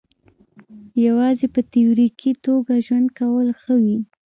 [1.05, 3.97] یوازې په تیوریکي توګه ژوند کول ښه وي.